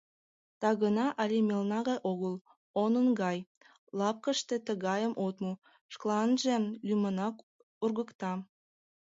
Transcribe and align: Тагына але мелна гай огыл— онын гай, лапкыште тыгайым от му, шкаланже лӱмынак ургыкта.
Тагына 0.63 1.07
але 1.21 1.37
мелна 1.49 1.79
гай 1.87 1.99
огыл— 2.11 2.35
онын 2.83 3.07
гай, 3.21 3.37
лапкыште 3.99 4.55
тыгайым 4.67 5.13
от 5.25 5.35
му, 5.43 5.53
шкаланже 5.93 6.55
лӱмынак 6.87 7.35
ургыкта. 7.83 8.31